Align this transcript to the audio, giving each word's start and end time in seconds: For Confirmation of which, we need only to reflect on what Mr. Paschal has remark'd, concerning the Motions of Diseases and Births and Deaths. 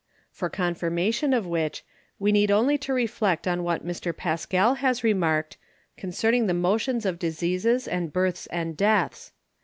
For 0.31 0.49
Confirmation 0.49 1.31
of 1.31 1.45
which, 1.45 1.85
we 2.17 2.31
need 2.31 2.49
only 2.49 2.75
to 2.75 2.91
reflect 2.91 3.47
on 3.47 3.61
what 3.61 3.85
Mr. 3.85 4.17
Paschal 4.17 4.77
has 4.77 5.03
remark'd, 5.03 5.57
concerning 5.95 6.47
the 6.47 6.55
Motions 6.55 7.05
of 7.05 7.19
Diseases 7.19 7.87
and 7.87 8.11
Births 8.11 8.47
and 8.47 8.75
Deaths. 8.75 9.31